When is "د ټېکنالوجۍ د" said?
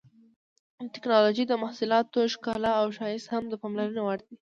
0.79-1.53